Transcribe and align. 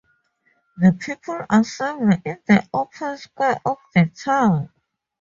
The 0.77 0.93
people 0.93 1.45
assemble 1.47 2.17
in 2.25 2.39
the 2.47 2.67
open 2.73 3.19
square 3.19 3.61
of 3.63 3.77
the 3.93 4.07
town. 4.07 4.71